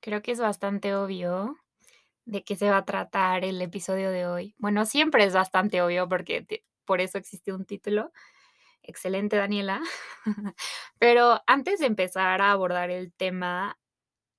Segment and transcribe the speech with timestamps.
[0.00, 1.58] Creo que es bastante obvio
[2.24, 4.54] de qué se va a tratar el episodio de hoy.
[4.58, 6.46] Bueno, siempre es bastante obvio porque
[6.84, 8.12] por eso existe un título.
[8.82, 9.80] Excelente, Daniela.
[10.98, 13.78] Pero antes de empezar a abordar el tema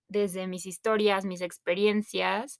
[0.08, 2.59] desde mis historias, mis experiencias,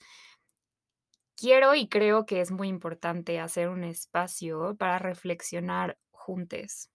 [1.36, 6.90] quiero y creo que es muy importante hacer un espacio para reflexionar juntos.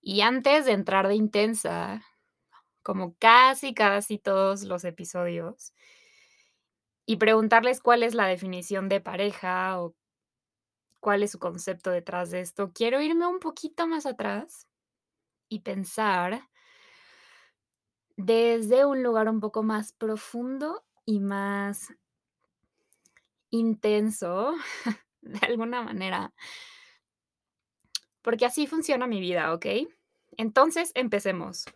[0.00, 2.02] Y antes de entrar de intensa,
[2.88, 5.74] como casi, casi todos los episodios,
[7.04, 9.94] y preguntarles cuál es la definición de pareja o
[10.98, 14.66] cuál es su concepto detrás de esto, quiero irme un poquito más atrás
[15.50, 16.48] y pensar
[18.16, 21.92] desde un lugar un poco más profundo y más
[23.50, 24.54] intenso,
[25.20, 26.32] de alguna manera.
[28.22, 29.66] Porque así funciona mi vida, ¿ok?
[30.38, 31.66] Entonces, empecemos.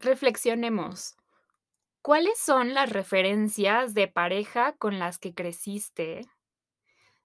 [0.00, 1.16] Reflexionemos.
[2.02, 6.28] ¿Cuáles son las referencias de pareja con las que creciste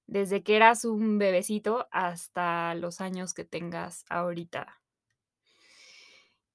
[0.08, 4.82] desde que eras un bebecito hasta los años que tengas ahorita?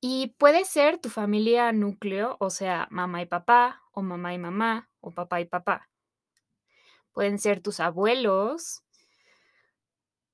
[0.00, 4.90] Y puede ser tu familia núcleo, o sea, mamá y papá, o mamá y mamá,
[5.00, 5.88] o papá y papá.
[7.12, 8.82] Pueden ser tus abuelos,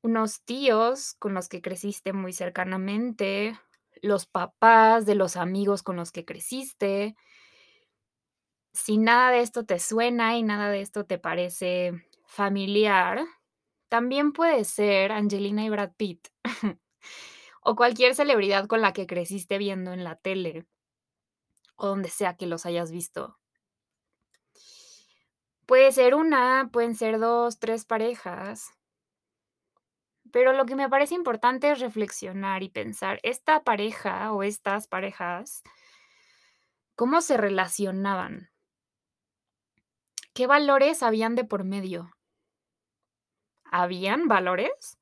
[0.02, 3.58] unos tíos con los que creciste muy cercanamente,
[4.04, 7.16] los papás de los amigos con los que creciste.
[8.74, 13.24] Si nada de esto te suena y nada de esto te parece familiar,
[13.88, 16.28] también puede ser Angelina y Brad Pitt,
[17.62, 20.66] o cualquier celebridad con la que creciste viendo en la tele,
[21.76, 23.38] o donde sea que los hayas visto.
[25.66, 28.70] Puede ser una, pueden ser 2, 3 parejas.
[30.34, 35.62] Pero lo que me parece importante es reflexionar y pensar, esta pareja o estas parejas,
[36.96, 38.50] ¿cómo se relacionaban?
[40.34, 42.10] ¿Qué valores habían de por medio?
[43.70, 44.96] ¿Habían valores?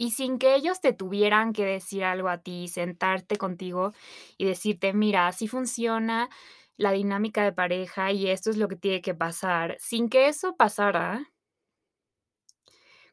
[0.00, 3.92] Y sin que ellos te tuvieran que decir algo a ti, sentarte contigo
[4.36, 6.28] y decirte: "Mira, así funciona
[6.76, 10.56] la dinámica de pareja y esto es lo que tiene que pasar", sin que eso
[10.56, 11.32] pasara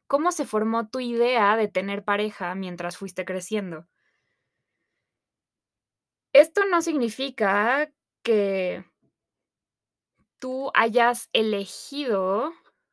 [0.07, 3.87] ¿cómo se formó tu idea de tener pareja mientras fuiste creciendo?
[6.33, 7.89] Esto no significa
[8.21, 8.83] que
[10.39, 12.51] tú hayas elegido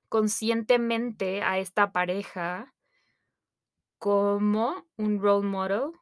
[0.09, 2.73] conscientemente a esta pareja
[4.01, 5.93] como un role model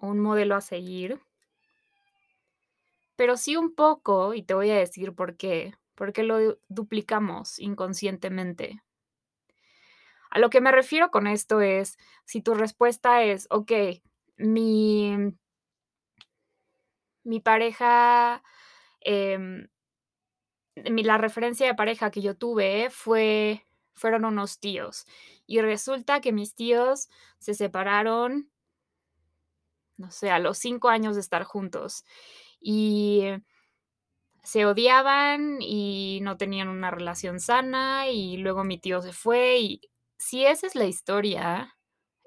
[0.00, 1.20] o un modelo a seguir.
[3.18, 8.82] Pero sí un poco, y te voy a decir por qué, porque lo duplicamos inconscientemente.
[10.32, 14.02] A lo que me refiero con esto es, si tu respuesta es: "Okey,
[14.36, 15.34] mi"
[17.24, 18.42] "mi pareja,
[19.00, 19.68] em,
[20.90, 25.06] mi la referencia de pareja que yo tuve fue fueron unos tíos,
[25.46, 27.08] y resulta que mis tíos
[27.38, 28.50] se separaron"
[29.98, 32.04] "no sé, a los 5 años de estar juntos,
[32.60, 33.22] y
[34.44, 39.89] se odiaban y no tenían una relación sana, y luego mi tío se fue", y
[40.20, 41.76] si esa es la historia,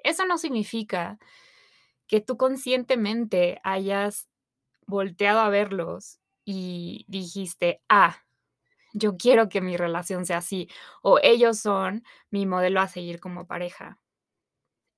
[0.03, 1.19] eso no significa
[2.07, 4.29] que tú conscientemente hayas
[4.87, 8.17] volteado a verlos y dijiste: "Ah,
[8.93, 10.69] yo quiero que mi relación sea así,
[11.03, 13.99] o ellos son mi modelo a seguir como pareja".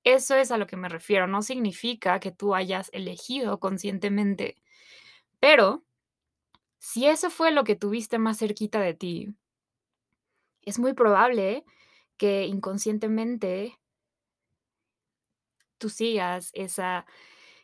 [0.06, 4.56] Eso es a lo que me refiero, no significa que tú hayas elegido conscientemente,
[5.40, 5.84] pero
[6.80, 9.36] si eso fue lo que tuviste más cerquita de ti
[10.64, 11.64] es muy probable
[12.18, 13.80] que inconscientemente
[15.78, 17.06] tú sigas esa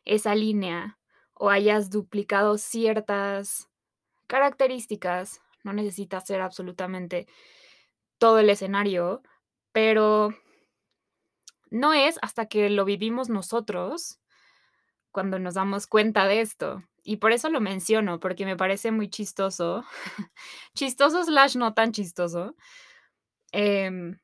[0.05, 0.97] esa línea,
[1.33, 3.69] o hayas duplicado ciertas
[4.27, 7.27] características, no necesita ser absolutamente
[8.17, 9.21] todo el escenario,
[9.71, 10.35] pero
[11.69, 14.19] no es hasta que lo vivimos nosotros
[15.11, 19.09] cuando nos damos cuenta de esto, y por eso lo menciono, porque me parece muy
[19.09, 19.83] chistoso,
[20.75, 22.55] chistoso slash no tan chistoso,
[23.51, 24.19] em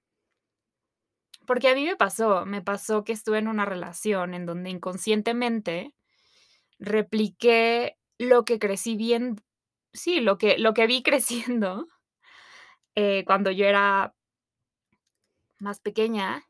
[1.47, 5.95] porque a mí me pasó, me pasó que estuve en una relación en donde inconscientemente
[6.77, 9.37] repliqué lo que crecí vien
[9.93, 11.87] sí, lo que lo que vi creciendo,
[12.95, 14.13] eh, cuando yo era
[15.59, 16.43] más pequeña,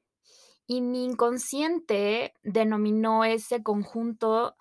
[0.66, 4.58] y mi inconsciente denominó ese conjunto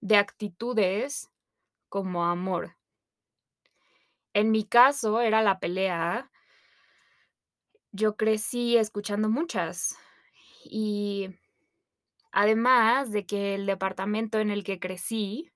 [0.00, 1.30] de actitudes
[1.88, 2.76] como amor.
[4.34, 6.30] En mi caso, era la pelea.
[7.92, 9.96] Yo crecí escuchando muchas,
[10.64, 11.30] y
[12.32, 15.50] además de que el departamento en el que crecí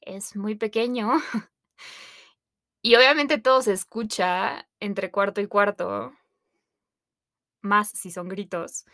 [0.00, 1.12] es muy pequeño.
[2.82, 6.14] Y obviamente todo se escucha entre cuarto y cuarto.
[7.60, 8.86] Más si son gritos.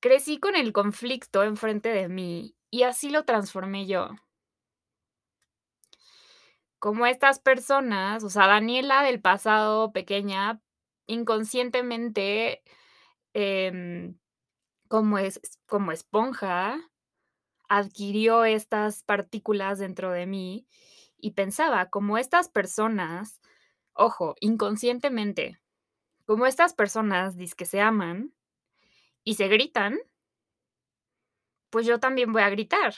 [0.00, 4.10] Crecí con el conflicto enfrente de mí y así lo transformé yo.
[6.80, 10.60] Como estas personas, o sea, Daniela del pasado pequeña,
[11.10, 12.62] inconscientemente,
[13.34, 14.18] em,
[14.88, 16.78] como es como esponja,
[17.68, 20.66] adquirió estas partículas dentro de mí
[21.18, 23.40] y pensaba, como estas personas,
[23.94, 25.60] ojo, inconscientemente,
[26.26, 28.34] como estas personas dizque se aman
[29.24, 29.98] y se gritan
[31.70, 32.94] pues yo también voy a gritar.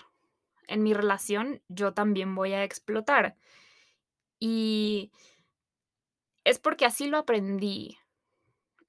[0.66, 3.36] En mi relación, yo también voy a explotar.
[4.40, 5.10] Y
[6.44, 7.98] es porque así lo aprendí.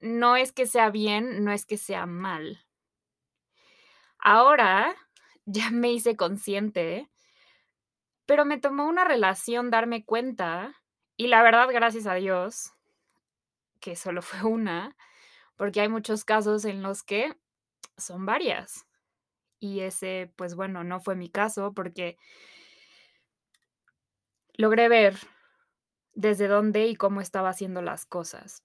[0.04, 2.60] No es que sea bien, no es que sea mal.
[4.18, 4.94] Ahora
[5.46, 7.10] ya me hice consciente,
[8.26, 10.74] pero me tomó una relación darme cuenta,
[11.16, 12.74] y la verdad, gracias a Dios,
[13.80, 14.94] que solo fue una,
[15.56, 17.34] porque hay muchos casos en los que
[17.96, 18.84] son varias.
[19.58, 22.18] Y ese, pues bueno, no fue mi caso porque
[24.52, 25.16] logré ver
[26.12, 28.62] desde dónde y cómo estaba haciendo las cosas.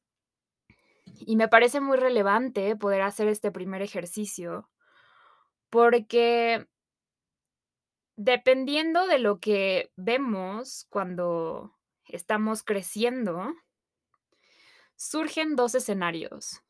[1.18, 4.70] Y me parece muy relevante poder hacer este primer ejercicio
[5.70, 6.68] porque
[8.16, 11.76] dependiendo de lo que vemos cuando
[12.06, 13.54] estamos creciendo,
[14.96, 16.62] surgen dos escenarios.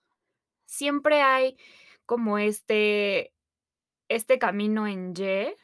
[0.66, 1.58] Siempre hay
[2.06, 3.34] como este
[4.10, 5.56] este camino en Y,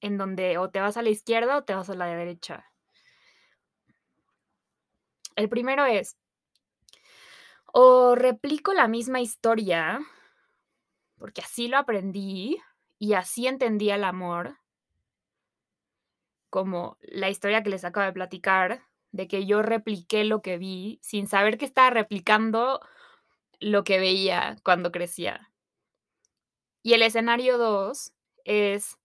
[0.00, 2.66] en donde o te vas a la izquierda o te vas a la derecha.
[5.36, 6.16] El primero es
[7.78, 10.00] o replico la misma historia,
[11.18, 12.56] porque así lo aprendí
[12.98, 14.56] y así entendí el amor,
[16.48, 21.00] como la historia que les acabo de platicar, de que yo repliqué lo que vi
[21.02, 22.80] sin saber que estaba replicando
[23.60, 25.52] lo que veía cuando crecía.
[26.82, 28.14] Y el escenario 2
[28.44, 28.96] es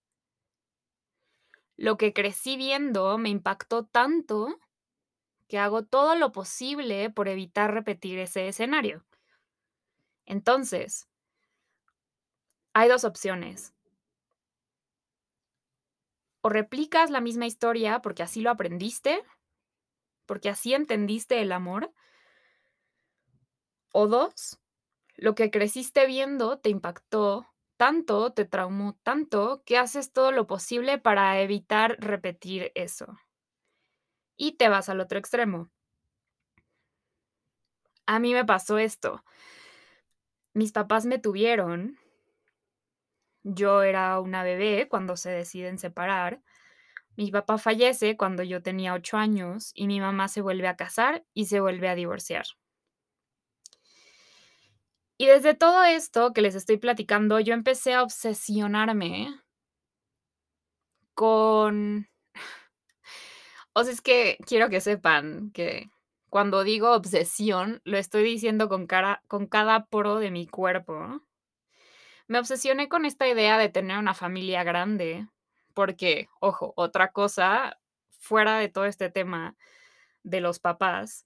[1.75, 4.57] lo que crecí viendo me impactó tanto
[5.51, 9.03] que hago todo lo posible por evitar repetir ese escenario.
[10.25, 11.09] Entonces,
[12.73, 13.73] hay dos opciones.
[16.39, 19.25] O replicas la misma historia porque así lo aprendiste,
[20.25, 21.91] porque así entendiste el amor.
[23.91, 24.57] O dos,
[25.17, 27.45] lo que creciste viendo te impactó
[27.75, 33.17] tanto, te traumó tanto, que haces todo lo posible para evitar repetir eso.
[34.41, 35.69] Y te vas al otro extremo.
[38.07, 39.23] A mí me pasó esto.
[40.55, 41.99] Mis papás me tuvieron.
[43.43, 46.41] Yo era una bebé cuando se deciden separar.
[47.15, 51.23] Mi papá fallece cuando yo tenía ocho años y mi mamá se vuelve a casar
[51.35, 52.45] y se vuelve a divorciar.
[55.19, 59.39] Y desde todo esto que les estoy platicando, yo empecé a obsesionarme
[61.13, 62.10] con
[63.73, 65.89] o sea, es que quiero que sepan que
[66.29, 71.21] cuando digo obsesión, lo estoy diciendo con cara con cada poro de mi cuerpo.
[72.27, 75.27] Me obsesioné con esta idea de tener una familia grande,
[75.73, 77.77] porque, ojo, otra cosa
[78.11, 79.55] fuera de todo este tema
[80.23, 81.25] de los papás.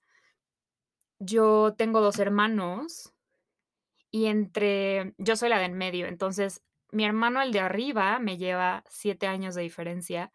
[1.20, 3.13] Yo tengo 2 hermanos
[4.12, 8.38] y entre yo soy la de en medio, entonces mi hermano, el de arriba, me
[8.38, 10.31] lleva 7 años de diferencia,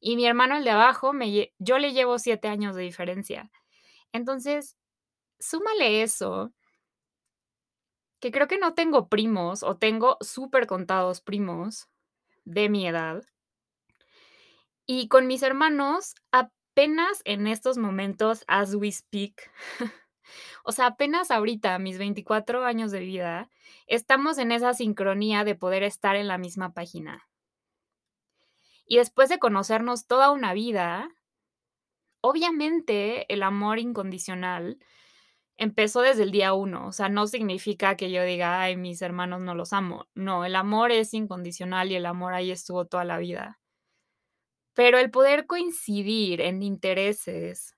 [0.00, 3.50] y mi hermano, el de abajo, me yo le llevo 7 años de diferencia.
[4.12, 4.76] Entonces,
[5.38, 6.52] súmale eso
[8.20, 11.88] que creo que no tengo primos, o tengo súper contados primos
[12.44, 13.24] de mi edad.
[14.86, 19.50] Y con mis hermanos, apenas en estos momentos, as we speak,
[20.64, 23.50] O sea, apenas ahorita, mis 24 años de vida,
[23.86, 27.28] estamos en esa sincronía de poder estar en la misma página.
[28.86, 31.10] Y después de conocernos toda una vida,
[32.20, 34.78] obviamente el amor incondicional
[35.56, 36.86] empezó desde el día uno.
[36.86, 40.06] O sea, no significa que yo diga, ay, mis hermanos no los amo.
[40.14, 43.58] No, el amor es incondicional y el amor ahí estuvo toda la vida.
[44.74, 47.76] Pero el poder coincidir en intereses,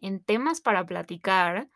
[0.00, 1.70] en temas para platicar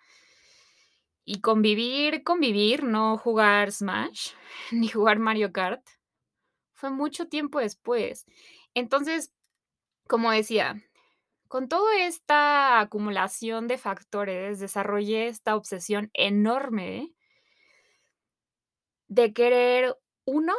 [1.24, 4.32] y convivir, convivir, no jugar Smash
[4.72, 5.82] ni jugar Mario Kart,
[6.82, 8.26] fue mucho tiempo después.
[8.74, 9.32] Entonces,
[10.08, 10.82] como decía,
[11.46, 17.14] con toda esta acumulación de factores, desarrollé esta obsesión enorme
[19.06, 20.54] de querer, uno,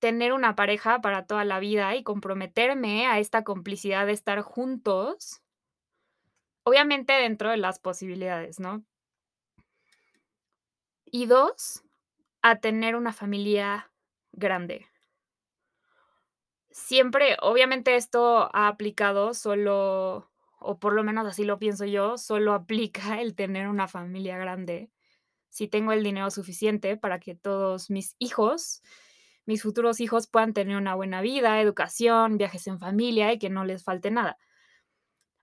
[0.00, 5.42] tener una pareja para toda la vida y comprometerme a esta complicidad de estar juntos
[6.64, 8.84] obviamente dentro de las posibilidades, ¿no?
[11.04, 11.84] Y 2,
[12.42, 13.92] a tener una familia
[14.32, 14.89] grande.
[16.72, 22.52] Siempre, obviamente esto ha aplicado solo, o por lo menos así lo pienso yo, solo
[22.54, 24.90] aplica el tener una familia grande.
[25.50, 28.82] Si tengo el dinero suficiente para que todos mis hijos,
[29.46, 33.64] mis futuros hijos puedan tener una buena vida, educación, viajes en familia y que no
[33.64, 34.38] les falte nada.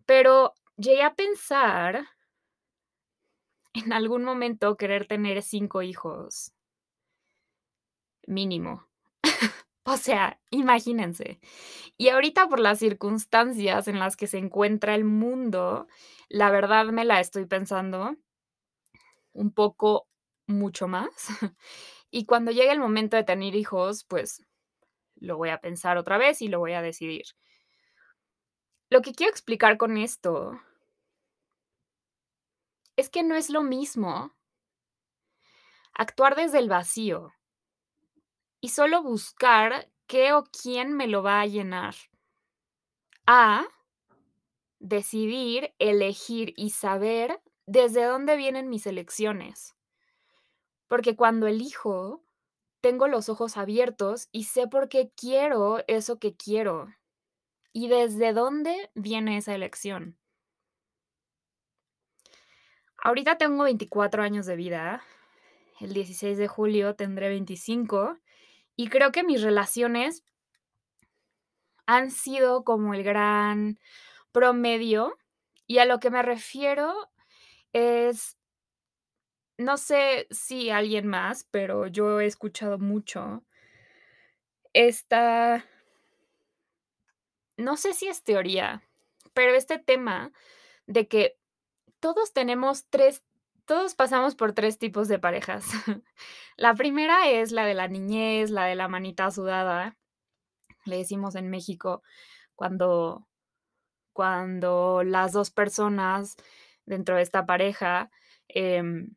[0.08, 2.08] Pero llegué a pensar
[3.74, 6.52] en algún momento querer tener 5 hijos.
[8.28, 8.88] Mínimo.
[9.90, 11.40] O sea, imagínense.
[11.98, 15.88] Y ahorita por las circunstancias en las que se encuentra el mundo,
[16.28, 18.18] la verdad me la estoy pensando
[19.32, 20.08] un poco
[20.46, 21.10] mucho más.
[22.10, 24.42] Y cuando llegue el momento de tener hijos, pues
[25.16, 27.26] lo voy a pensar otra vez y lo voy a decidir.
[28.90, 30.58] Lo que quiero explicar con esto
[32.96, 34.34] es que no es lo mismo
[35.94, 37.34] actuar desde el vacío
[38.68, 41.96] y solo buscar qué o quién me lo va a llenar,
[43.26, 43.66] a
[44.80, 49.74] decidir, elegir y saber desde dónde vienen mis elecciones.
[50.88, 52.26] Porque cuando elijo,
[52.82, 56.90] tengo los ojos abiertos y sé por qué quiero eso que quiero
[57.72, 60.18] y desde dónde viene esa elección.
[63.02, 65.04] Ahorita tengo 24 años de vida,
[65.80, 68.18] el 16 de julio tendré 25
[68.78, 70.24] y creo que mis relaciones
[71.88, 73.80] han sido como el gran
[74.32, 75.18] promedio,
[75.68, 77.10] y a lo que me refiero
[77.74, 78.38] es
[79.60, 83.44] no sé si alguien más, pero yo he escuchado mucho
[84.76, 85.64] esta
[87.58, 88.84] no sé si es teoría,
[89.34, 90.32] pero este tema
[90.86, 91.38] de que
[92.00, 93.24] todos tenemos 3
[93.68, 95.66] todos pasamos por 3 tipos de parejas.
[96.58, 99.98] La primera es la de la niñez, la de la manita sudada,
[100.86, 102.04] le decimos en México,
[102.56, 103.28] cuando
[104.14, 106.38] cuando las 2 personas
[106.86, 108.12] dentro de esta pareja,
[108.50, 109.16] em,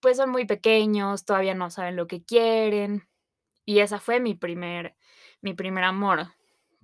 [0.00, 3.08] pues son muy pequeños, todavía no saben lo que quieren,
[3.66, 4.96] y esa fue mi primer
[5.42, 6.28] mi primer amor.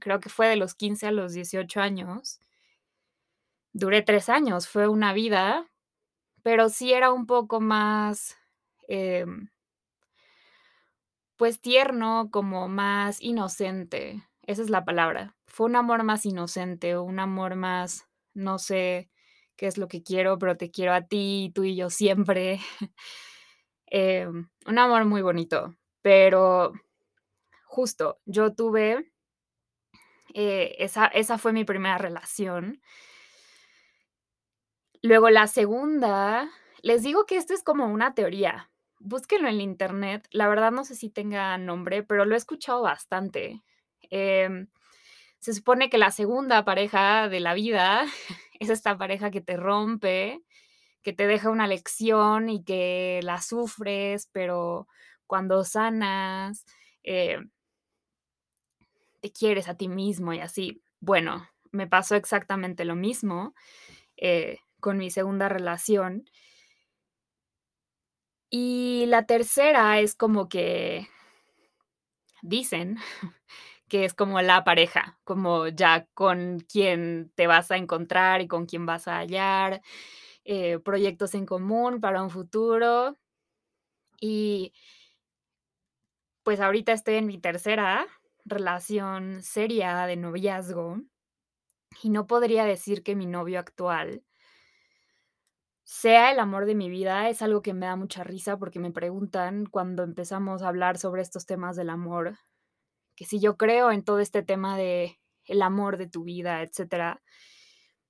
[0.01, 2.41] Creo que fue de los 15 a los 18 años.
[3.75, 5.72] Duré 3 años, fue una vida,
[6.43, 8.37] pero sí era un poco más,
[8.89, 9.49] em
[11.39, 15.37] pues tierno, como más inocente, esa es la palabra.
[15.47, 19.11] Fue un amor más inocente, un amor más, no sé
[19.57, 22.61] qué es lo que quiero, pero te quiero a ti, tú y yo siempre.
[23.95, 26.73] Em, un amor muy bonito, pero
[27.67, 29.11] justo, yo tuve
[30.35, 32.81] eh, esa esa fue mi primera relación.
[35.03, 36.49] Luego la segunda,
[36.83, 40.95] les digo que esto es como una teoría, búsquenlo en Internet, la verdad no sé
[40.95, 43.63] si tenga nombre, pero lo he escuchado bastante.
[44.11, 44.69] Em,
[45.41, 48.05] se supone que la segunda pareja de la vida
[48.61, 50.43] es esta pareja que te rompe,
[51.03, 54.89] que te deja una lección y que la sufres, pero
[55.27, 56.65] cuando sanas,
[57.05, 57.39] eh
[59.21, 60.83] te quieres a ti mismo y así.
[61.01, 63.55] Bueno, me pasó exactamente lo mismo,
[64.17, 66.27] eh, con mi segunda relación.
[68.51, 71.09] Y la tercera es como que
[72.43, 72.97] dicen
[73.89, 78.67] que es como la pareja, como ya con quien te vas a encontrar y con
[78.67, 79.83] quien vas a hallar,
[80.45, 83.19] eh, proyectos en común para un futuro.
[84.21, 84.73] Y
[86.43, 88.07] pues ahorita estoy en mi tercera
[88.45, 91.01] relación seria de noviazgo,
[92.03, 94.23] y no podría decir que mi novio actual
[95.93, 98.91] sea el amor de mi vida, es algo que me da mucha risa, porque me
[98.91, 102.39] preguntan cuando empezamos a hablar sobre estos temas del amor,
[103.15, 107.23] que si yo creo en todo este tema de el amor de tu vida, etcétera.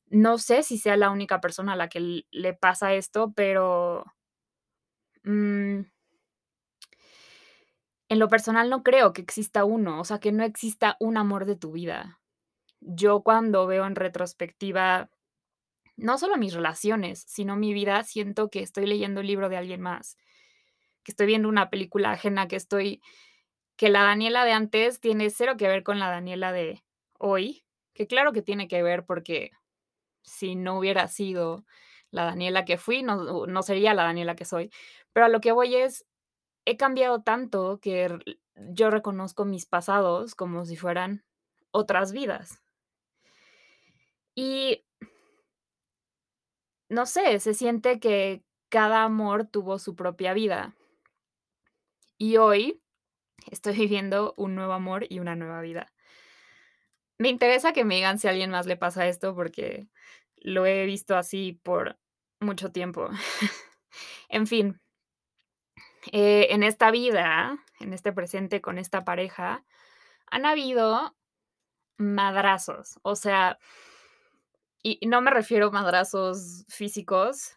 [0.07, 4.05] No sé si sea la única persona a la que le pasa esto, pero
[5.25, 5.83] mm
[8.13, 11.47] en lo personal no creo que exista uno, o sea, que no exista un amor
[11.47, 12.21] de tu vida.
[12.81, 15.09] Yo cuando veo en retrospectiva,
[16.03, 19.81] no solo mis relaciones, sino mi vida, siento que estoy leyendo el libro de alguien
[19.81, 20.17] más,
[21.05, 23.01] que estoy viendo una película ajena, que estoy
[23.77, 26.85] que la Daniela de antes tiene cero que ver con la Daniela de
[27.19, 29.53] hoy, que claro que tiene que ver, porque
[30.23, 31.65] si no hubiera sido
[32.11, 34.71] la Daniela que fui, no no sería la Daniela que soy.
[35.13, 36.05] Pero a lo que voy es,
[36.65, 38.19] he cambiado tanto que
[38.57, 41.25] yo reconozco mis pasados como si fueran
[41.73, 42.63] otras vidas.
[44.35, 44.85] Y
[46.93, 50.75] no sé, se siente que cada amor tuvo su propia vida.
[52.19, 52.83] Y hoy
[53.51, 55.93] estoy viviendo un nuevo amor y una nueva vida.
[57.19, 59.89] Me interesa que me digan si a alguien más le pasa esto, porque
[60.37, 61.99] lo he visto así por
[62.41, 63.09] mucho tiempo.
[64.31, 64.81] En fin.
[66.11, 69.67] Eh, en esta vida, en este presente con esta pareja,
[70.31, 71.15] han habido
[71.99, 73.59] madrazos, o sea,
[74.83, 77.57] y no me refiero a madrazos físicos,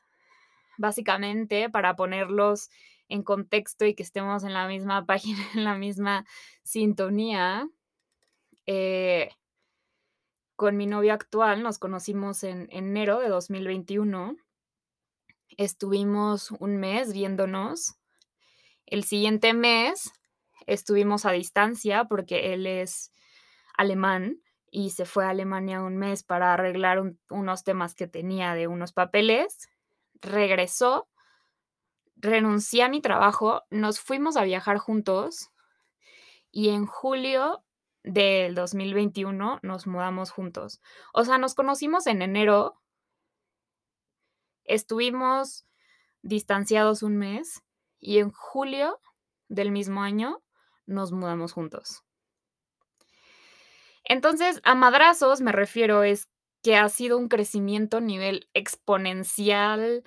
[0.77, 2.69] básicamente, para ponerlos
[3.09, 6.25] en contexto y que estemos en la misma página, en la misma
[6.63, 7.67] sintonía,
[8.65, 9.29] eh
[10.55, 14.37] con mi novio actual nos conocimos en enero de 2021.
[15.57, 17.95] Estuvimos un mes viéndonos.
[18.85, 20.13] El siguiente mes
[20.65, 23.11] estuvimos a distancia porque él es
[23.77, 24.41] alemán
[24.75, 28.67] y se fue a Alemania un mes para arreglar un unos temas que tenía de
[28.67, 29.69] unos papeles.
[30.15, 31.07] Regresó
[32.17, 35.49] renuncié a mi trabajo, nos fuimos a viajar juntos
[36.51, 37.63] y en julio
[38.03, 40.81] del 2021 nos mudamos juntos.
[41.13, 42.81] O sea, nos conocimos en enero
[44.65, 45.65] estuvimos
[46.21, 47.63] distanciados un mes
[48.01, 48.99] y en julio
[49.47, 50.43] del mismo año
[50.85, 52.04] nos mudamos juntos.
[54.05, 56.29] Entonces, a madrazos me refiero es
[56.63, 60.03] que ha sido un crecimiento a nivel exponencial,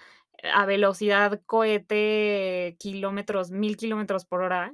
[0.53, 4.73] a velocidad cohete, kilómetros, 1000 kilómetros por hora.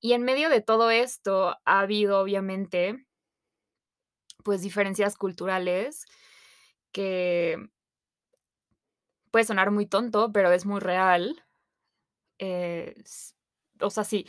[0.00, 3.06] Y en medio de todo esto ha habido, obviamente
[4.44, 6.04] pues, diferencias culturales
[6.92, 7.58] que
[9.30, 11.42] puede sonar muy tonto, pero es muy real.
[12.38, 12.94] Eh,
[13.80, 14.26] o sea, sí,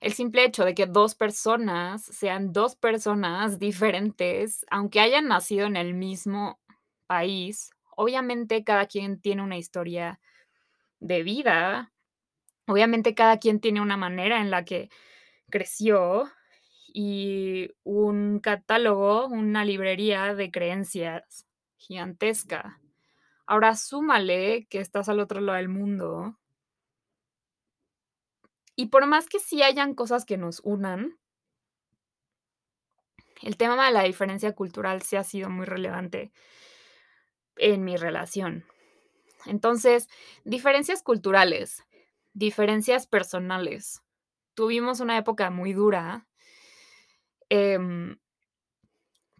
[0.00, 5.76] el simple hecho de que 2 personas sean 2 personas diferentes, aunque hayan nacido en
[5.76, 6.60] el mismo
[7.06, 10.20] país, obviamente cada quien tiene una historia
[11.00, 11.92] de vida.
[12.66, 14.90] Obviamente cada quien tiene una manera en la que
[15.50, 16.30] creció
[16.92, 22.80] y un catálogo, una librería de creencias gigantesca.
[23.46, 26.38] Ahora súmale que estás al otro lado del mundo
[28.78, 31.18] y por más que sí hayan cosas que nos unan
[33.42, 36.30] el tema de la diferencia cultural sí ha sido muy relevante
[37.56, 38.64] en mi relación.
[39.46, 40.08] Entonces,
[40.44, 41.84] diferencias culturales,
[42.34, 44.00] diferencias personales.
[44.54, 46.28] Tuvimos una época muy dura
[47.48, 48.16] em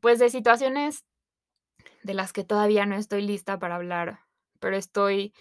[0.00, 1.04] pues, de situaciones
[2.02, 4.20] de las que todavía no estoy lista para hablar,
[4.58, 5.32] pero estoy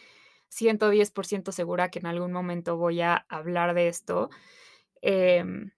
[0.50, 4.30] 110% segura que en algún momento voy a hablar de esto,
[5.02, 5.72] em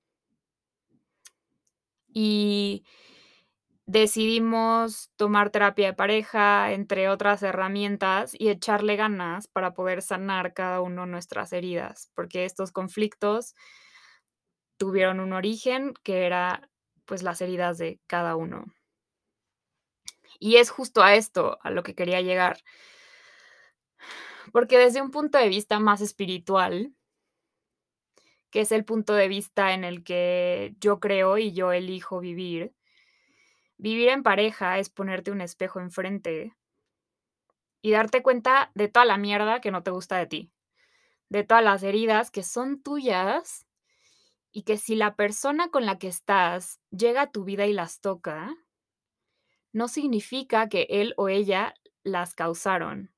[2.13, 2.83] y
[3.87, 10.81] decidimos tomar terapia de pareja, entre otras herramientas, y echarle ganas para poder sanar cada
[10.81, 13.53] uno nuestras heridas, porque estos conflictos
[14.79, 16.69] tuvieron un origen que era,
[17.05, 18.63] pues, las heridas de cada uno.
[20.39, 22.59] Y es justo a esto a lo que quería llegar.
[24.51, 26.93] Porque desde un punto de vista más espiritual
[28.51, 32.73] que es el punto de vista en el que yo creo y yo elijo vivir
[33.79, 36.53] vivir en pareja es ponerte un espejo enfrente
[37.81, 40.51] y darte cuenta de toda la mierda que no te gusta de ti,
[41.29, 43.65] de todas las heridas que son tuyas
[44.51, 48.01] y que si la persona con la que estás llega a tu vida y las
[48.01, 48.53] toca
[49.71, 53.13] no significa que él o ella las causaron.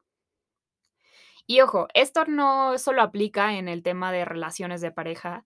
[1.47, 5.43] Y ojo, esto no solo aplica en el tema de relaciones de pareja,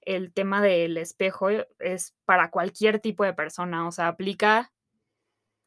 [0.00, 4.72] el tema del espejo es para cualquier tipo de persona, o sea, aplica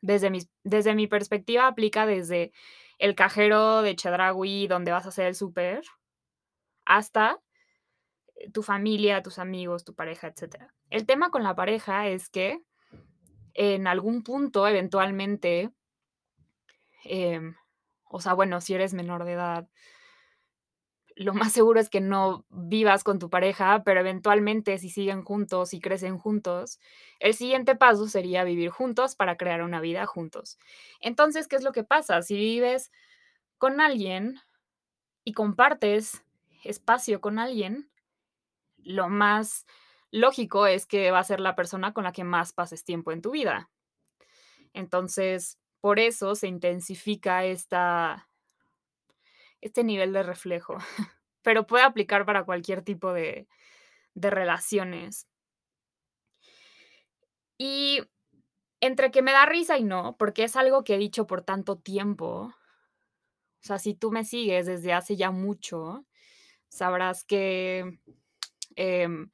[0.02, 2.54] desde mis desde mi perspectiva, aplica desde
[3.00, 5.84] el cajero de Chedraui donde vas a hacer el súper,
[6.86, 7.40] hasta
[8.54, 10.74] tu familia, tus amigos, tu pareja, etcétera.
[10.90, 12.62] El tema con la pareja es que
[13.54, 15.72] en algún punto, eventualmente
[17.04, 17.56] em,
[18.10, 19.70] o sea, bueno, si eres menor de edad
[21.20, 25.74] lo más seguro es que no vivas con tu pareja, pero eventualmente, si siguen juntos
[25.74, 26.80] y crecen juntos,
[27.20, 30.58] el siguiente paso sería vivir juntos para crear una vida juntos.
[31.02, 32.22] Entonces, ¿qué es lo que pasa?
[32.22, 32.92] Si vives
[33.58, 34.40] con alguien
[35.26, 36.24] y compartes
[36.64, 37.92] espacio con alguien,
[38.78, 39.66] lo más
[40.12, 43.22] lógico es que va a ser la persona con la que más pases tiempo en
[43.22, 43.70] tu vida.
[44.74, 48.28] Entonces, por eso se intensifica esta
[49.62, 50.78] este nivel de reflejo,
[51.42, 53.48] pero puede aplicar para cualquier tipo de
[54.16, 55.28] de relaciones.
[57.58, 58.02] Y
[58.82, 61.78] entre que me da risa y no, porque es algo que he dicho por tanto
[61.78, 62.54] tiempo.
[63.62, 66.06] O sea, si tú me sigues desde hace ya mucho,
[66.70, 68.00] sabrás que,
[68.76, 69.32] em,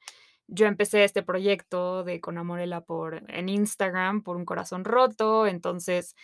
[0.48, 5.46] yo empecé este proyecto de Con Amorela por en Instagram por un corazón roto.
[5.46, 6.14] Entonces,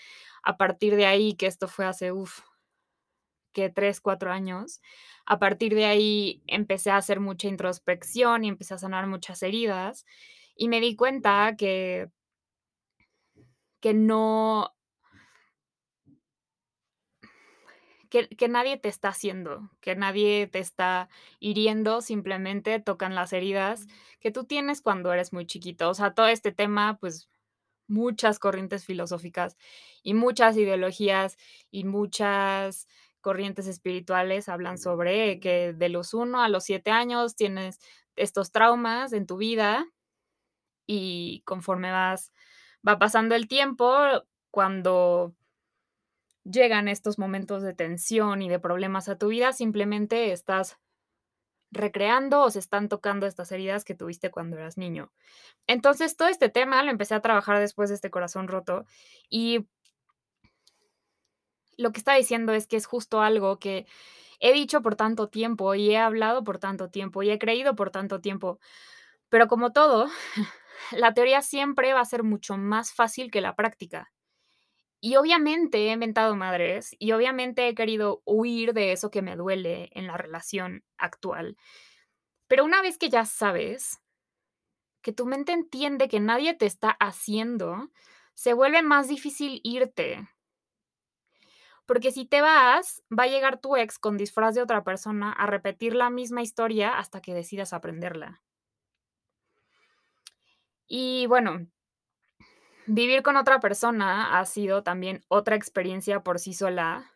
[0.45, 2.41] a partir de ahí, que esto fue hace, uf,
[3.53, 3.71] ¿qué?
[3.71, 4.81] 3, 4 años.
[5.27, 10.07] A partir de ahí empecé a hacer mucha introspección y empecé a sanar muchas heridas,
[10.57, 12.09] y me di cuenta que
[13.83, 14.71] que no
[18.13, 21.09] que que nadie te está haciendo, que nadie te está
[21.41, 23.87] hiriendo, simplemente tocan las heridas
[24.21, 25.89] que tú tienes cuando eres muy chiquito.
[25.91, 27.31] O sea, todo este tema, pues,
[27.89, 29.57] muchas corrientes filosóficas
[30.03, 31.39] y muchas ideologías
[31.71, 32.87] y muchas
[33.23, 37.81] corrientes espirituales hablan sobre que de los 1 a los 7 años tienes
[38.17, 39.87] estos traumas en tu vida
[40.89, 42.33] y conforme vas
[42.87, 43.95] va pasando el tiempo,
[44.51, 45.35] cuando
[46.45, 50.79] llegan estos momentos de tensión y de problemas a tu vida, simplemente estás
[51.73, 55.13] recreando o se están tocando estas heridas que tuviste cuando eras niño.
[55.67, 58.85] Entonces, todo este tema lo empecé a trabajar después de este corazón roto,
[59.31, 59.67] y
[61.79, 63.87] lo que estaba diciendo es que es justo algo que
[64.41, 67.91] he dicho por tanto tiempo, y he hablado por tanto tiempo, y he creído por
[67.91, 68.59] tanto tiempo.
[69.31, 70.09] Pero como todo,
[70.93, 74.12] la teoría siempre va a ser mucho más fácil que la práctica.
[75.05, 79.91] Y obviamente he mentado madres, y obviamente he querido huir de eso que me duele
[79.95, 81.57] en la relación actual.
[82.47, 84.01] Pero una vez que ya sabes
[85.03, 87.91] que tu mente entiende que nadie te está haciendo,
[88.35, 90.29] se vuelve más difícil irte.
[91.87, 95.47] Porque si te vas, va a llegar tu ex con disfraz de otra persona a
[95.47, 98.43] repetir la misma historia hasta que decidas aprenderla.
[100.87, 101.67] Y bueno
[102.87, 107.11] vivir con otra persona ha sido también otra experiencia por sí sola.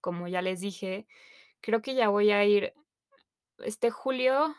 [0.00, 1.06] Como ya les dije,
[1.60, 2.74] creo que ya voy a ir
[3.58, 4.54] este julio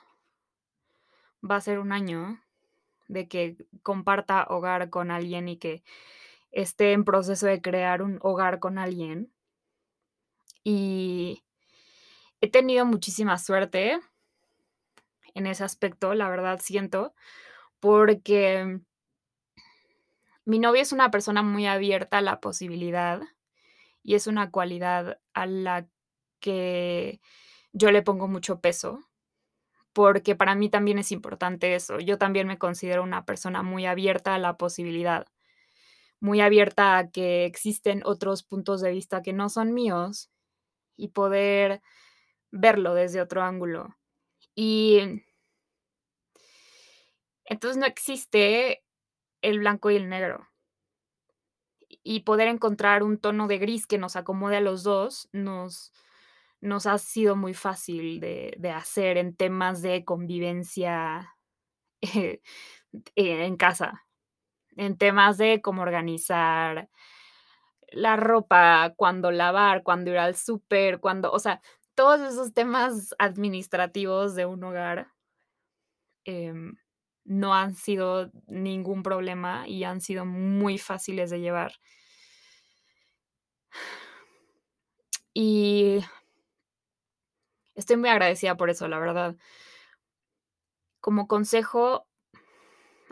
[1.42, 2.42] va a ser 1 año
[3.08, 5.84] de que comparta hogar con alguien y que
[6.52, 9.32] esté en proceso de crear un hogar con alguien.
[10.64, 11.44] Y
[12.42, 14.00] he tenido muchísima suerte
[15.34, 17.14] en ese aspecto, la verdad siento,
[17.80, 18.82] porque
[20.50, 23.22] mi novio es una persona muy abierta a la posibilidad,
[24.02, 25.88] y es una cualidad a la
[26.40, 27.22] que
[27.72, 29.04] yo le pongo mucho peso,
[29.94, 32.00] porque para mí también es importante eso.
[32.00, 35.28] Yo también me considero una persona muy abierta a la posibilidad,
[36.20, 40.32] muy abierta a que existen otros puntos de vista que no son míos,
[40.98, 41.82] y poder
[42.52, 43.96] verlo desde otro ángulo.
[44.56, 45.24] Y
[47.46, 48.84] entonces, no existe
[49.42, 50.48] el blanco y el negro.
[52.04, 55.92] Y poder encontrar un tono de gris que nos acomode a los 2 nos
[56.62, 61.36] nos ha sido muy fácil de de hacer en temas de convivencia,
[62.02, 62.42] eh,
[63.16, 64.06] en casa,
[64.78, 66.90] en temas de cómo organizar
[67.92, 71.62] la ropa, cuándo lavar, cuándo ir al súper, cuándo o sea,
[71.96, 75.08] todos esos temas administrativos de un hogar,
[76.26, 76.74] em,
[77.30, 81.74] no han sido ningún problema y han sido muy fáciles de llevar.
[85.32, 86.00] Y
[87.76, 89.36] estoy muy agradecida por eso, la verdad.
[91.02, 92.08] Como consejo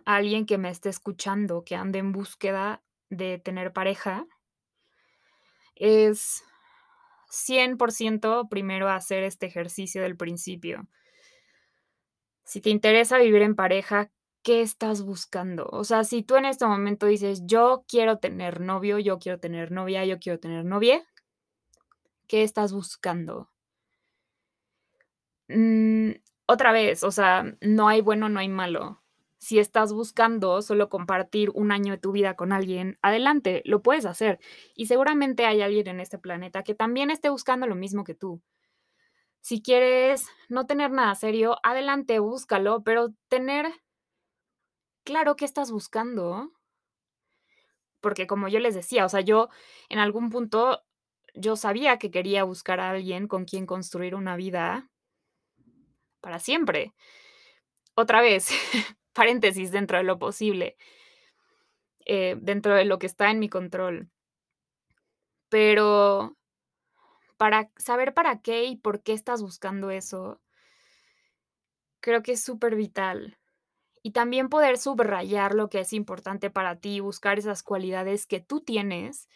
[0.04, 4.26] a alguien que me esté escuchando, que ande en búsqueda de tener pareja
[5.76, 6.44] es
[7.30, 10.88] 100% primero hacer este ejercicio del principio.
[12.50, 14.10] Si te interesa vivir en pareja,
[14.42, 15.68] ¿qué estás buscando?
[15.70, 19.70] O sea, si tú en este momento dices: "Yo quiero tener novio, yo quiero tener
[19.74, 21.04] novia, yo quiero tener novie",
[22.28, 23.50] ¿qué estás buscando?
[25.50, 26.12] Mm,
[26.46, 29.02] otra vez, o sea, no hay bueno, no hay malo.
[29.40, 34.06] Si estás buscando solo compartir 1 año de tu vida con alguien, adelante, lo puedes
[34.06, 34.40] hacer.
[34.76, 38.42] Y seguramente hay alguien en este planeta que también esté buscando lo mismo que tú.
[39.48, 43.66] Si quieres no tener nada serio, adelante, búscalo, pero tener
[45.06, 46.52] claro qué estás buscando.
[48.02, 49.48] Porque como yo les decía, o sea, yo
[49.88, 50.84] en algún punto,
[51.34, 54.90] yo sabía que quería buscar a alguien con quien construir una vida
[56.20, 56.94] para siempre.
[57.96, 58.50] Otra vez,
[59.14, 60.76] paréntesis, dentro de lo posible.
[62.06, 64.10] Eh, dentro de lo que está en mi control.
[65.48, 66.36] Pero
[67.38, 70.42] para saber para qué y por qué estás buscando eso
[72.02, 73.38] Creo que es supervital.
[74.04, 78.62] Y también poder subrayar lo que es importante para ti, buscar esas cualidades que tú
[78.62, 79.28] tienes,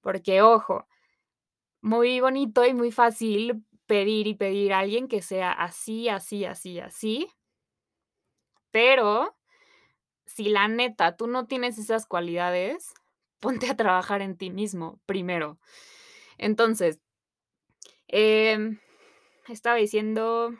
[0.00, 0.88] porque, ojo,
[1.82, 6.80] muy bonito y muy fácil pedir y pedir a alguien que sea así, así, así,
[6.80, 7.28] así.
[8.70, 9.36] Pero,
[10.26, 12.94] si la neta tú no tienes esas cualidades,
[13.40, 15.58] ponte a trabajar en ti mismo primero.
[16.38, 17.00] Entonces,
[18.08, 18.78] em,
[19.48, 20.52] estaba diciendo,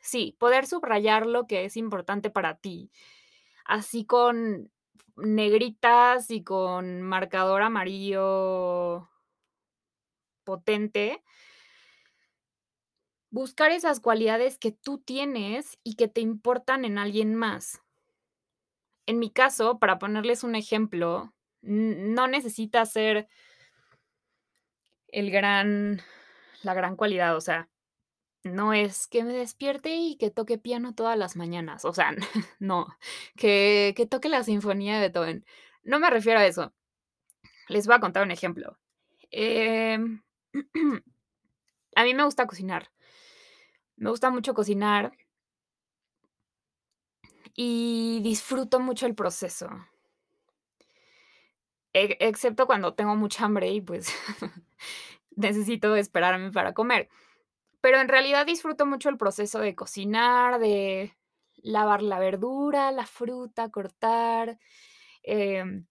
[0.00, 2.90] sí, poder subrayar lo que es importante para ti,
[3.64, 4.70] así con
[5.16, 9.08] negritas y con marcador amarillo
[10.44, 11.22] potente
[13.30, 17.80] buscar esas cualidades que tú tienes y que te importan en alguien más.
[19.06, 21.32] En mi caso, para ponerles un ejemplo,
[21.62, 23.28] no necesita ser
[25.08, 26.02] el gran
[26.62, 27.68] la gran cualidad, o sea,
[28.44, 32.14] no es que me despierte y que toque piano todas las mañanas, o sea,
[32.60, 32.86] no,
[33.36, 35.44] que que toque la sinfonía de Beethoven.
[35.82, 36.74] No me refiero a eso.
[37.68, 38.78] Les voy a contar un ejemplo.
[39.30, 40.22] Em,
[41.96, 42.90] a mí me gusta cocinar.
[43.96, 45.12] Me gusta mucho cocinar
[47.54, 49.68] y disfruto mucho el proceso.
[51.92, 54.14] E excepto cuando tengo mucha hambre y, pues,
[55.38, 57.08] necesito esperarme para comer.
[57.80, 61.14] Pero en realidad disfruto mucho el proceso de cocinar, de
[61.56, 64.58] lavar la verdura, la fruta, cortar,
[65.22, 65.86] em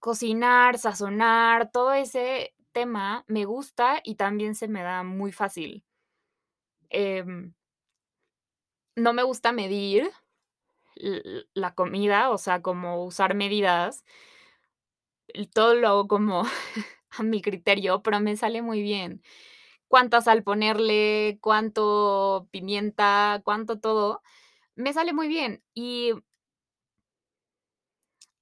[0.00, 5.84] cocinar, sazonar, todo ese tema me gusta y también se me da muy fácil.
[6.90, 7.54] Em
[8.96, 10.10] no me gusta medir
[11.54, 14.04] la comida, o sea, como usar medidas.
[15.54, 16.44] Todo lo hago como
[17.10, 19.22] a mi criterio, pero me sale muy bien.
[19.88, 24.22] Cuánta sal ponerle, cuánto pimienta, cuánto todo,
[24.76, 25.62] me sale muy bien.
[25.74, 26.14] Y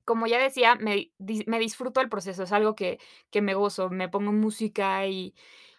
[0.04, 1.11] como ya decía, me
[1.46, 2.98] me disfruto el proceso, es algo que
[3.31, 5.35] que me gozo, me pongo música y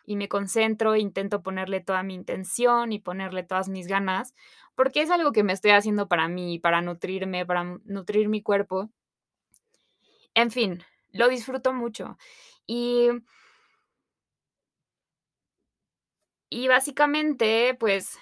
[0.10, 4.34] y me concentro, intento ponerle toda mi intención y ponerle todas mis ganas,
[4.74, 8.90] porque es algo que me estoy haciendo para mí, para nutrirme, para, nutrir mi cuerpo.
[10.34, 12.18] En fin, lo disfruto mucho.
[12.72, 13.10] Y
[16.52, 18.18] y básicamente, pues,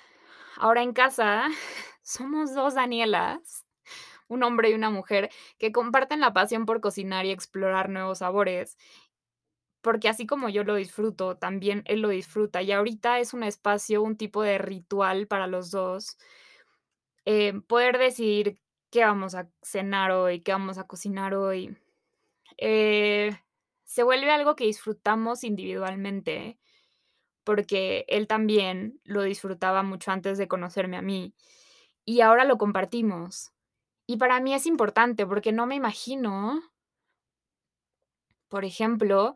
[0.58, 1.46] ahora en casa
[2.04, 3.66] somos 2 Danielas,
[4.28, 5.30] un hombre y una mujer,
[5.60, 8.76] que comparten la pasión por cocinar y explorar nuevos sabores.
[9.84, 14.02] Porque así como yo lo disfruto, también él lo disfruta, y ahorita es un espacio,
[14.02, 16.18] un tipo de ritual para los 2
[17.26, 18.58] em, poder decidir
[18.90, 21.78] qué vamos a cenar hoy, qué vamos a cocinar hoy.
[22.58, 23.32] Eh,
[23.88, 26.60] se vuelve algo que disfrutamos individualmente,
[27.44, 31.34] porque él también lo disfrutaba mucho antes de conocerme a mí,
[32.06, 33.52] y ahora lo compartimos.
[34.06, 36.62] Y para mí es importante, porque no me imagino
[38.48, 39.36] por ejemplo,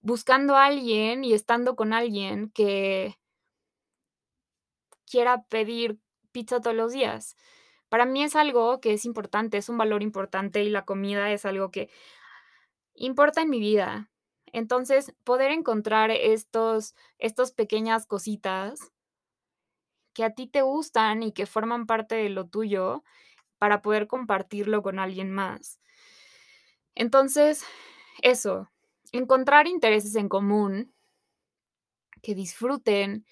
[0.00, 3.18] buscando a alguien y estando con alguien que
[5.06, 5.98] quiera pedir
[6.32, 7.36] pizza todos los días.
[7.88, 11.44] Para mí es algo que es importante, es un valor importante, y la comida es
[11.44, 11.90] algo que
[12.94, 14.10] importa en mi vida.
[14.52, 18.92] Entonces, poder encontrar estos estos pequeñas cositas
[20.14, 23.02] que a ti te gustan y que forman parte de lo tuyo,
[23.58, 25.80] para poder compartirlo con alguien más.
[26.94, 27.64] Entonces,
[28.22, 28.70] eso,
[29.12, 30.92] encontrar intereses en común
[32.22, 33.26] que disfruten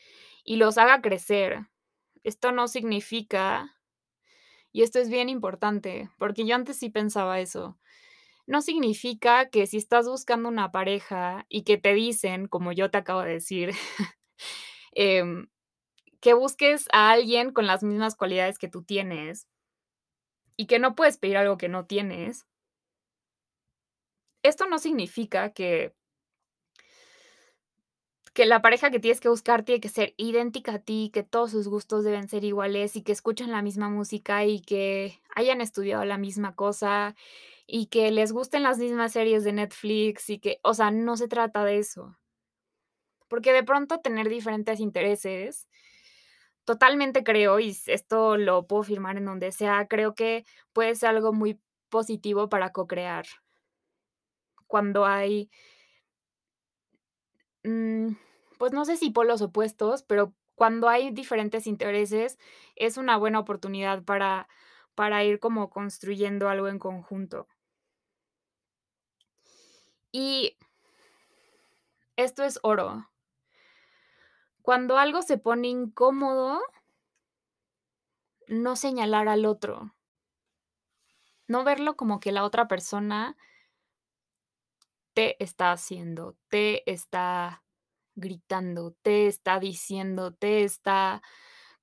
[0.44, 1.68] y los haga crecer.
[2.24, 3.76] Esto no significa
[4.72, 7.78] y esto es bien importante, porque yo antes sí pensaba eso.
[8.50, 12.98] No significa que si estás buscando una pareja y que te dicen, como yo te
[12.98, 13.70] acabo de decir,
[14.92, 15.48] em,
[16.20, 19.48] que busques a alguien con las mismas cualidades que tú tienes
[20.56, 22.46] y que no puedes pedir algo que no tienes
[24.42, 25.94] esto no significa que
[28.32, 31.50] que la pareja que tienes que buscar tiene que ser idéntica a ti, que todos
[31.50, 36.04] sus gustos deben ser iguales, y que escuchen la misma música, y que hayan estudiado
[36.04, 37.16] la misma cosa,
[37.72, 41.28] y que les gusten las mismas series de Netflix, y que, o sea, no se
[41.28, 42.16] trata de eso.
[43.28, 45.68] Porque de pronto tener diferentes intereses,
[46.64, 51.32] totalmente creo, y esto lo puedo firmar en donde sea, creo que puede ser algo
[51.32, 53.26] muy positivo para co-crear.
[54.66, 55.50] Cuando hay
[57.64, 58.08] mm,
[58.58, 62.38] pues, no sé si polos opuestos, pero cuando hay diferentes intereses,
[62.76, 64.48] es una buena oportunidad para
[64.96, 67.46] para ir como construyendo algo en conjunto.
[70.12, 70.56] Y
[72.16, 73.08] esto es oro.
[74.62, 76.60] Cuando algo se pone incómodo
[78.50, 79.94] no señalar al otro.
[81.46, 83.36] No verlo como que la otra persona
[85.14, 87.64] te está haciendo, te está
[88.14, 91.22] gritando, te está diciendo, te está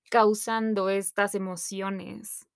[0.10, 2.48] causando estas emociones.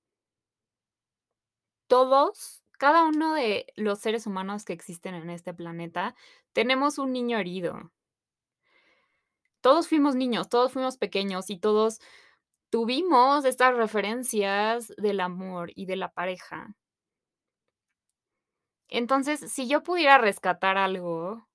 [1.87, 6.15] Todos, cada uno de los seres humanos que existen en este planeta,
[6.51, 7.91] tenemos un niño herido.
[9.61, 11.99] Todos fuimos niños, todos fuimos pequeños y todos
[12.71, 16.73] tuvimos estas referencias del amor y de la pareja.
[18.87, 21.47] Entonces, si yo pudiera rescatar algo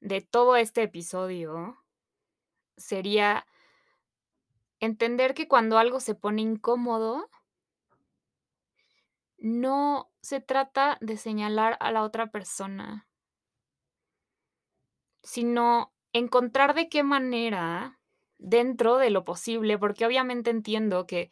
[0.00, 1.84] de todo este episodio,
[2.78, 3.46] sería
[4.78, 7.28] entender que cuando algo se pone incómodo
[9.40, 13.10] no se trata de señalar a la otra persona
[15.22, 18.00] sino encontrar de qué manera,
[18.38, 21.30] dentro de lo posible, porque obviamente entiendo que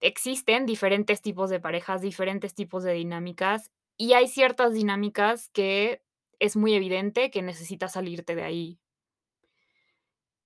[0.00, 6.02] existen diferentes tipos de parejas, diferentes tipos de dinámicas, y hay ciertas dinámicas que
[6.38, 8.80] es muy evidente que necesitas salirte de ahí.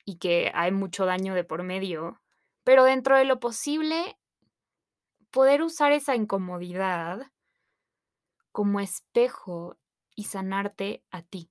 [0.05, 2.21] Y que hay mucho daño de por medio,
[2.65, 4.17] pero dentro de lo posible
[5.31, 7.31] poder usar esa incomodidad
[8.53, 9.77] como espejo
[10.15, 11.51] y sanarte a ti.